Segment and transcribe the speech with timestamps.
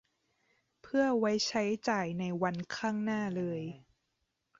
[0.81, 3.61] เพื่อไว้ใช้จ่ายในวันข้างหน้าเลย